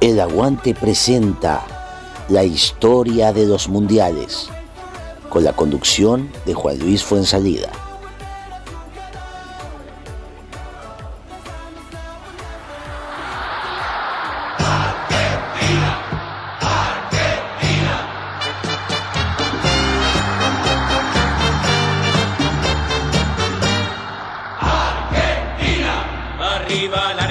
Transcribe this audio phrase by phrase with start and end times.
[0.00, 1.66] El Aguante presenta
[2.28, 4.48] la historia de los mundiales
[5.28, 7.72] con la conducción de Juan Luis Fuensalida.
[26.40, 27.27] Arriba la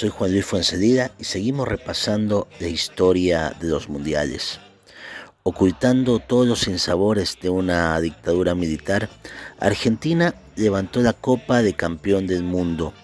[0.00, 4.58] soy Juan Luis Fuensalida y seguimos repasando la historia de los mundiales.
[5.42, 9.10] Ocultando todos los sinsabores de una dictadura militar,
[9.58, 12.94] Argentina levantó la Copa de Campeón del Mundo.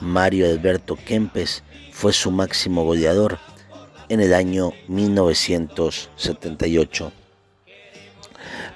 [0.00, 3.38] Mario Alberto Kempes fue su máximo goleador
[4.08, 7.12] en el año 1978.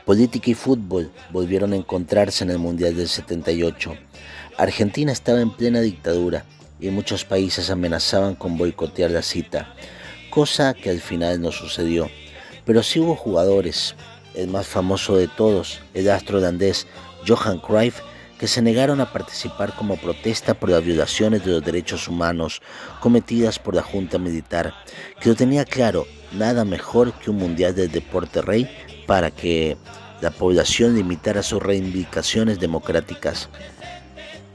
[0.04, 3.96] Política y fútbol volvieron a encontrarse en el Mundial del 78.
[4.58, 6.44] Argentina estaba en plena dictadura
[6.80, 9.74] y muchos países amenazaban con boicotear la cita,
[10.30, 12.10] cosa que al final no sucedió.
[12.64, 13.94] Pero sí hubo jugadores,
[14.34, 16.86] el más famoso de todos, el astro holandés
[17.26, 18.00] Johan Cruyff,
[18.38, 22.60] que se negaron a participar como protesta por las violaciones de los derechos humanos
[23.00, 24.74] cometidas por la Junta Militar,
[25.20, 28.68] que lo tenía claro, nada mejor que un mundial del deporte rey
[29.06, 29.76] para que
[30.20, 33.48] la población limitara sus reivindicaciones democráticas.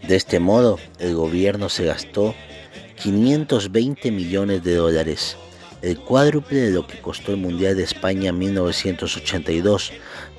[0.09, 2.33] De este modo, el gobierno se gastó
[2.95, 5.37] 520 millones de dólares,
[5.83, 9.91] el cuádruple de lo que costó el Mundial de España en 1982,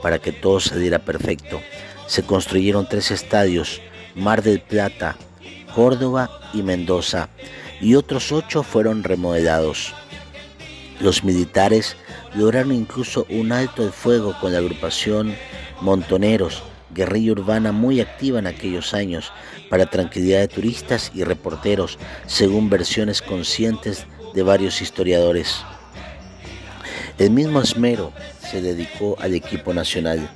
[0.02, 1.60] para que todo saliera perfecto.
[2.08, 3.80] Se construyeron tres estadios,
[4.16, 5.16] Mar del Plata,
[5.72, 7.28] Córdoba y Mendoza,
[7.80, 9.94] y otros ocho fueron remodelados.
[10.98, 11.96] Los militares
[12.34, 15.36] lograron incluso un alto de fuego con la agrupación
[15.80, 19.32] Montoneros, guerrilla urbana muy activa en aquellos años,
[19.68, 25.64] para tranquilidad de turistas y reporteros, según versiones conscientes de varios historiadores.
[27.18, 28.12] El mismo esmero
[28.50, 30.30] se dedicó al equipo nacional.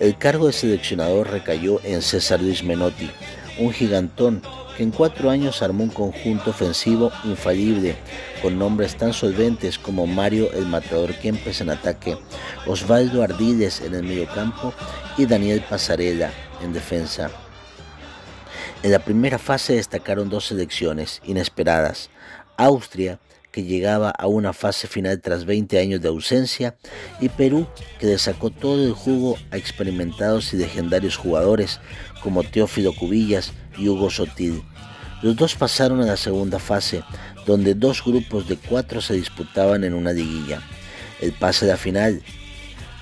[0.00, 3.10] El cargo de seleccionador recayó en César Luis Menotti,
[3.58, 4.42] un gigantón
[4.76, 7.96] que en cuatro años armó un conjunto ofensivo infalible,
[8.40, 12.18] con nombres tan solventes como Mario el Matador Kempes en ataque,
[12.66, 14.72] Osvaldo Ardiles en el mediocampo
[15.16, 16.30] y Daniel Pasarela
[16.62, 17.30] en defensa.
[18.82, 22.10] En la primera fase destacaron dos selecciones inesperadas,
[22.56, 23.18] Austria,
[23.52, 26.74] que llegaba a una fase final tras 20 años de ausencia,
[27.20, 27.66] y Perú,
[28.00, 31.78] que le sacó todo el jugo a experimentados y legendarios jugadores
[32.22, 34.62] como Teófilo Cubillas y Hugo Sotil.
[35.22, 37.04] Los dos pasaron a la segunda fase,
[37.46, 40.60] donde dos grupos de cuatro se disputaban en una liguilla,
[41.20, 42.22] el pase a la final.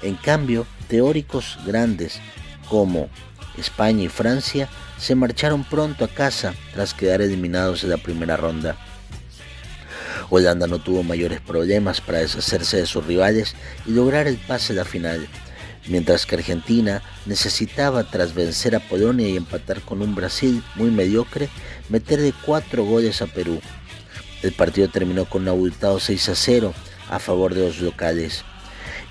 [0.03, 2.21] En cambio, teóricos grandes
[2.69, 3.09] como
[3.59, 8.77] España y Francia se marcharon pronto a casa tras quedar eliminados en la primera ronda.
[10.31, 13.55] Holanda no tuvo mayores problemas para deshacerse de sus rivales
[13.87, 15.27] y lograr el pase a la final,
[15.87, 21.49] mientras que Argentina necesitaba, tras vencer a Polonia y empatar con un Brasil muy mediocre,
[21.89, 23.61] meterle cuatro goles a Perú.
[24.43, 26.75] El partido terminó con un abultado 6 a 0
[27.11, 28.45] a favor de los locales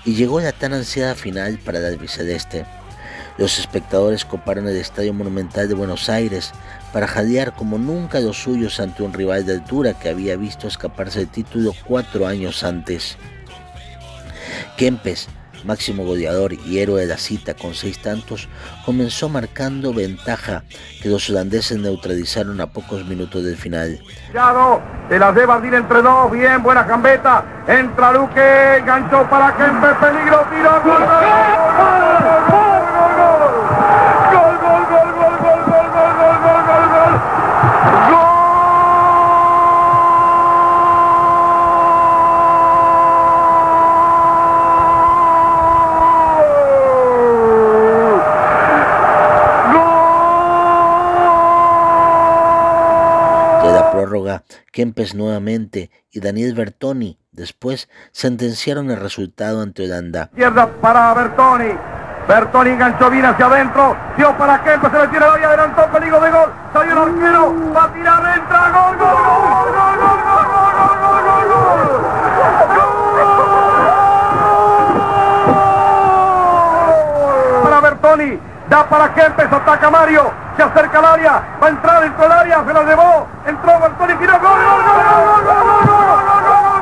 [0.04, 2.64] y llegó la tan ansiada final para el albiceleste.
[3.38, 6.52] Los espectadores coparon el Estadio Monumental de Buenos Aires
[6.92, 11.20] para jadear como nunca los suyos ante un rival de altura que había visto escaparse
[11.20, 13.16] del título cuatro años antes.
[14.76, 15.28] Kempes,
[15.64, 18.48] máximo goleador y héroe de la cita con seis tantos,
[18.84, 20.62] comenzó marcando ventaja
[21.02, 24.00] que los holandeses neutralizaron a pocos minutos del final.
[25.08, 30.46] De la de Bardín entre dos, bien, buena gambeta, entra Luque, ganchó para Kempes, peligro,
[30.50, 30.70] tiro,
[54.10, 54.42] gol,
[54.72, 60.28] Kempes nuevamente y Daniel Bertoni después sentenciaron el resultado ante Holanda.
[60.32, 61.72] Izquierda para Bertoni.
[62.28, 63.96] Bertoni enganchó bien hacia adentro.
[64.16, 66.52] Dio para Kempes, se le tira y adelantó peligro de gol.
[66.72, 67.72] Salió el arquero.
[67.74, 68.70] Va a tirar, entra.
[68.70, 70.09] Gol, gol, gol, gol, gol,
[78.10, 78.18] gol.
[78.18, 78.40] Bertoni.
[78.68, 82.64] Da para Kempes, ataca Mario se acerca al área, va a entrar dentro del área,
[82.64, 85.90] se la llevó, entró Bertoni, tiró, gol, gol, gol, gol, gol, gol,
[86.22, 86.80] gol,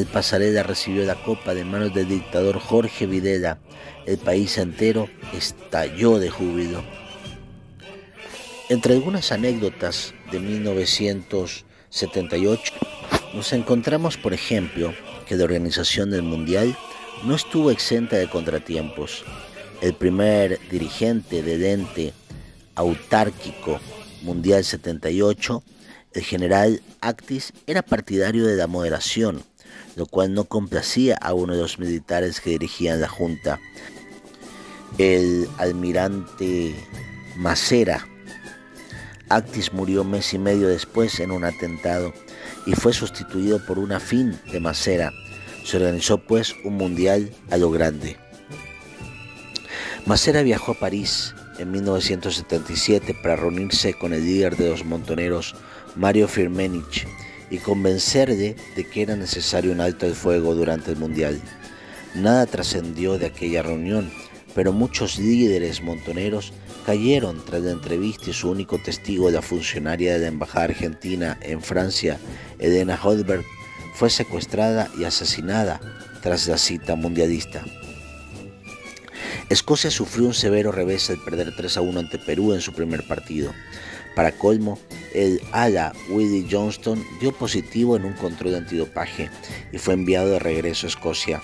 [0.00, 3.58] el Pasarela recibió la copa de manos del dictador Jorge Videla.
[4.06, 6.82] El país entero estalló de júbilo.
[8.70, 12.72] Entre algunas anécdotas de 1978,
[13.34, 14.94] nos encontramos, por ejemplo,
[15.26, 16.78] que la organización del Mundial
[17.24, 19.24] no estuvo exenta de contratiempos.
[19.80, 22.12] El primer dirigente del ente
[22.76, 23.80] autárquico
[24.22, 25.64] Mundial 78,
[26.12, 29.42] el general Actis, era partidario de la moderación,
[29.96, 33.58] lo cual no complacía a uno de los militares que dirigían la junta.
[34.96, 36.76] El almirante
[37.34, 38.06] Macera.
[39.30, 42.12] Actis murió mes y medio después en un atentado
[42.66, 45.12] y fue sustituido por una fin de Macera.
[45.64, 48.16] Se organizó pues un mundial a lo grande.
[50.04, 55.54] Macera viajó a París en 1977 para reunirse con el líder de los montoneros,
[55.94, 57.06] Mario Firmenich,
[57.50, 61.40] y convencerle de que era necesario un alto el fuego durante el Mundial.
[62.16, 64.10] Nada trascendió de aquella reunión,
[64.56, 66.52] pero muchos líderes montoneros
[66.84, 71.62] cayeron tras la entrevista y su único testigo, la funcionaria de la Embajada Argentina en
[71.62, 72.18] Francia,
[72.58, 73.44] Elena Holberg,
[73.94, 75.80] fue secuestrada y asesinada
[76.22, 77.64] tras la cita mundialista.
[79.48, 83.06] Escocia sufrió un severo revés al perder 3 a 1 ante Perú en su primer
[83.06, 83.52] partido.
[84.14, 84.78] Para colmo,
[85.12, 89.28] el ala Willie Johnston dio positivo en un control de antidopaje
[89.72, 91.42] y fue enviado de regreso a Escocia.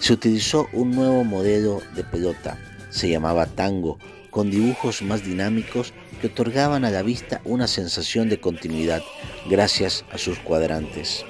[0.00, 2.58] Se utilizó un nuevo modelo de pelota,
[2.96, 3.98] se llamaba tango,
[4.30, 9.02] con dibujos más dinámicos que otorgaban a la vista una sensación de continuidad
[9.48, 11.24] gracias a sus cuadrantes.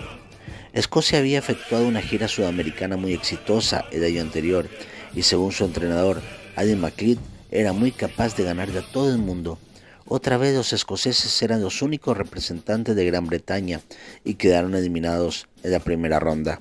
[0.73, 4.69] Escocia había efectuado una gira sudamericana muy exitosa el año anterior
[5.15, 6.23] y según su entrenador,
[6.55, 7.19] Adam McLeod,
[7.51, 9.59] era muy capaz de ganarle a todo el mundo.
[10.07, 13.81] Otra vez los escoceses eran los únicos representantes de Gran Bretaña
[14.25, 16.61] y quedaron eliminados en la primera ronda.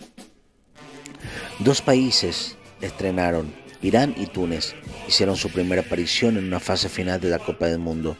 [1.60, 3.54] Dos países estrenaron,
[3.86, 4.74] Irán y Túnez,
[5.08, 8.18] hicieron su primera aparición en una fase final de la Copa del Mundo.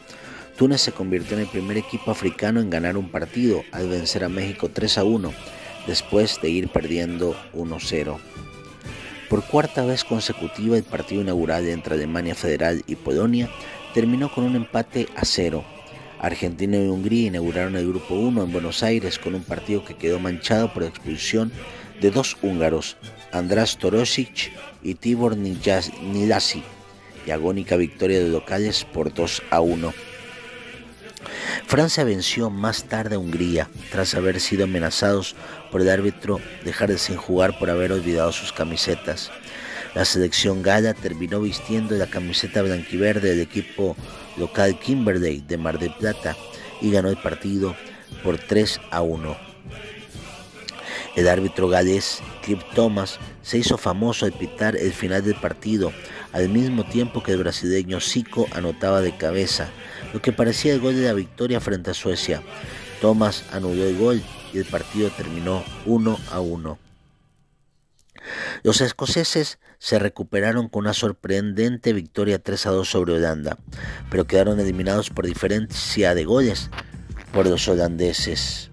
[0.56, 4.28] Túnez se convirtió en el primer equipo africano en ganar un partido al vencer a
[4.28, 5.32] México 3 a 1,
[5.88, 8.16] después de ir perdiendo 1-0.
[9.28, 13.50] Por cuarta vez consecutiva, el partido inaugural entre Alemania Federal y Polonia
[13.92, 15.64] terminó con un empate a cero.
[16.20, 20.20] Argentina y Hungría inauguraron el Grupo 1 en Buenos Aires con un partido que quedó
[20.20, 21.50] manchado por la expulsión
[22.00, 22.96] de dos húngaros,
[23.32, 24.52] András Torosic
[24.86, 26.62] y Tibor Nilasi,
[27.26, 29.92] y agónica victoria de locales por 2 a 1.
[31.66, 35.34] Francia venció más tarde a Hungría tras haber sido amenazados
[35.72, 39.32] por el árbitro dejar sin jugar por haber olvidado sus camisetas.
[39.96, 43.96] La selección gala terminó vistiendo la camiseta blanquiverde del equipo
[44.36, 46.36] local Kimberley de Mar del Plata
[46.80, 47.74] y ganó el partido
[48.22, 49.55] por 3 a 1.
[51.16, 55.92] El árbitro galés Cliff Thomas se hizo famoso al pitar el final del partido,
[56.32, 59.70] al mismo tiempo que el brasileño Zico anotaba de cabeza,
[60.12, 62.42] lo que parecía el gol de la victoria frente a Suecia.
[63.00, 64.22] Thomas anuló el gol
[64.52, 66.78] y el partido terminó 1 a 1.
[68.62, 73.56] Los escoceses se recuperaron con una sorprendente victoria 3 a 2 sobre Holanda,
[74.10, 76.70] pero quedaron eliminados por diferencia de goles
[77.32, 78.70] por los holandeses.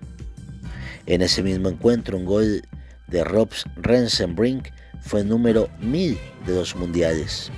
[1.05, 2.61] En ese mismo encuentro, un gol
[3.07, 4.69] de Robs Rensenbrink
[5.01, 7.51] fue número 1000 de los mundiales.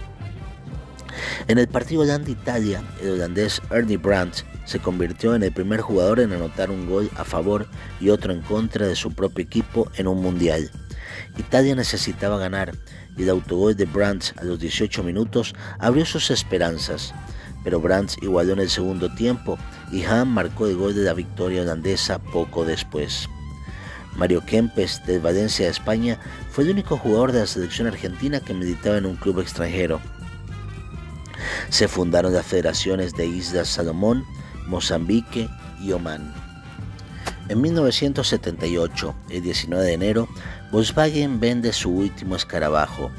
[1.47, 6.33] En el partido Holanda-Italia, el holandés Ernie Brandt se convirtió en el primer jugador en
[6.33, 7.67] anotar un gol a favor
[8.01, 10.71] y otro en contra de su propio equipo en un mundial.
[11.37, 12.71] Italia necesitaba ganar
[13.15, 17.13] y el autogol de Brandt a los 18 minutos abrió sus esperanzas,
[17.63, 19.57] pero Brandt igualó en el segundo tiempo
[19.91, 23.29] y Hahn marcó el gol de la victoria holandesa poco después.
[24.15, 26.19] Mario Kempes, de Valencia, España,
[26.51, 30.01] fue el único jugador de la selección argentina que militaba en un club extranjero.
[31.69, 34.23] Se fundaron las federaciones de Islas Salomón,
[34.67, 35.49] Mozambique
[35.81, 36.33] y Omán.
[37.49, 40.27] En 1978, el 19 de enero,
[40.71, 43.11] Volkswagen vende su último escarabajo,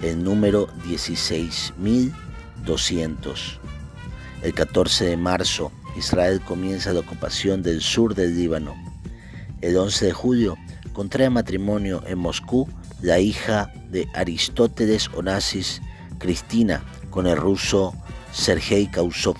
[0.00, 3.58] el número 16200.
[4.42, 8.76] El 14 de marzo, Israel comienza la ocupación del sur del Líbano.
[9.62, 10.58] El 11 de julio,
[10.92, 12.68] contrae matrimonio en Moscú
[13.00, 15.80] la hija de Aristóteles Onassis,
[16.18, 17.94] Cristina, con el ruso
[18.32, 19.36] Sergei Kausov.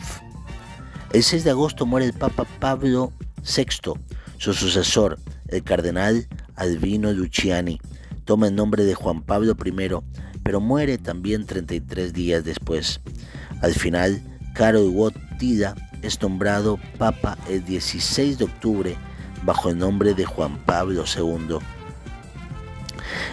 [1.13, 3.95] El 6 de agosto muere el Papa Pablo VI.
[4.39, 7.81] Su sucesor, el cardenal Albino Luciani,
[8.25, 9.73] toma el nombre de Juan Pablo I,
[10.45, 13.01] pero muere también 33 días después.
[13.61, 14.23] Al final,
[14.55, 18.97] Karol Wojtyla es nombrado Papa el 16 de octubre
[19.45, 21.59] bajo el nombre de Juan Pablo II.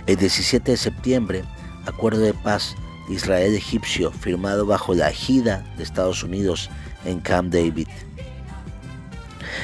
[0.07, 1.43] El 17 de septiembre,
[1.85, 2.75] acuerdo de paz
[3.09, 6.69] Israel-Egipcio firmado bajo la agida de Estados Unidos
[7.05, 7.87] en Camp David.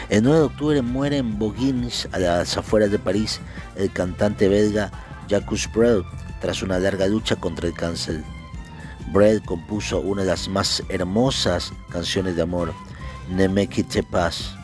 [0.10, 3.40] El 9 de octubre muere en Boguines, a las afueras de París,
[3.76, 4.92] el cantante belga
[5.28, 6.04] Jacques Brel,
[6.42, 8.24] tras una larga lucha contra el cáncer.
[9.12, 12.74] Brel compuso una de las más hermosas canciones de amor,
[13.30, 14.56] Ne me quitte pas.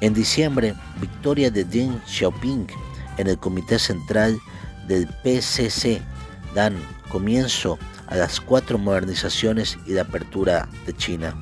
[0.00, 2.68] En diciembre, victoria de Deng Xiaoping
[3.16, 4.38] en el Comité Central
[4.86, 6.00] del PCC
[6.54, 6.76] dan
[7.08, 11.34] comienzo a las cuatro modernizaciones y la apertura de China.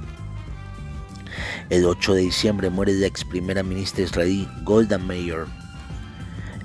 [1.68, 5.44] El 8 de diciembre muere la ex primera ministra israelí Golda Meir.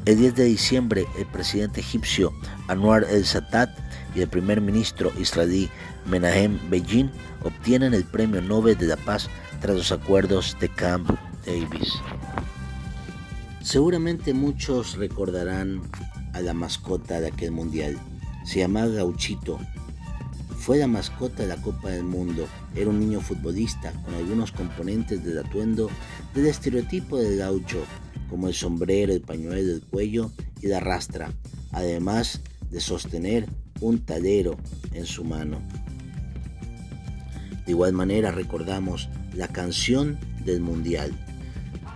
[0.05, 2.33] El 10 de diciembre, el presidente egipcio
[2.69, 3.69] Anwar el-Sadat
[4.15, 5.69] y el primer ministro israelí
[6.05, 7.11] Menahem Begin
[7.43, 9.29] obtienen el Premio Nobel de la Paz
[9.59, 11.11] tras los acuerdos de Camp
[11.45, 11.93] Davis.
[13.61, 15.81] Seguramente muchos recordarán
[16.33, 17.97] a la mascota de aquel mundial.
[18.45, 19.59] Se llamaba Gauchito
[20.61, 22.47] fue la mascota de la Copa del Mundo.
[22.75, 25.89] Era un niño futbolista con algunos componentes del atuendo
[26.35, 27.83] del estereotipo del gaucho,
[28.29, 30.31] como el sombrero, el pañuelo, el cuello
[30.61, 31.33] y la rastra,
[31.71, 33.47] además de sostener
[33.79, 34.55] un talero
[34.93, 35.59] en su mano.
[37.65, 41.11] De igual manera recordamos la canción del Mundial.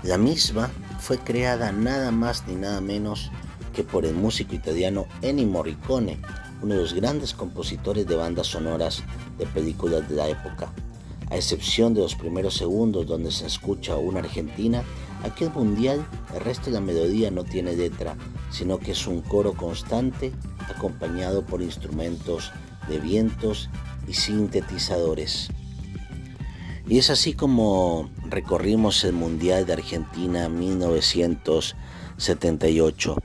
[0.06, 0.70] La misma
[1.00, 3.32] fue creada nada más ni nada menos
[3.74, 6.20] que por el músico italiano Ennio Morricone
[6.62, 9.04] uno de los grandes compositores de bandas sonoras
[9.40, 10.72] de películas de la época.
[11.32, 14.84] A excepción de los primeros segundos donde se escucha una argentina,
[15.24, 18.16] aquel mundial el resto de la melodía no tiene letra,
[18.52, 20.32] sino que es un coro constante
[20.70, 22.52] acompañado por instrumentos
[22.88, 23.72] de vientos
[24.08, 25.50] y sintetizadores.
[26.88, 33.16] Y es así como recorrimos el Mundial de Argentina 1978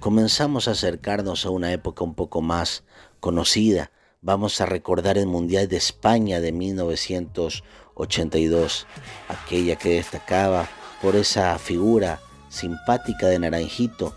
[0.00, 2.82] comenzamos a acercarnos a una época un poco más
[3.20, 3.92] conocida.
[4.22, 8.88] Vamos a recordar el Mundial de España de 1982,
[9.28, 10.68] aquella que destacaba
[11.02, 14.16] por esa figura simpática de Naranjito,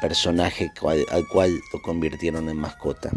[0.00, 0.70] personaje
[1.10, 3.10] al cual lo convirtieron en mascota.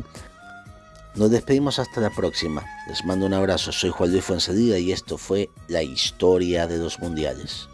[1.16, 2.66] Nos despedimos hasta la próxima.
[2.88, 3.72] Les mando un abrazo.
[3.72, 7.70] Soy Juan Luis Fuenzalida y esto fue la historia de los mundiales.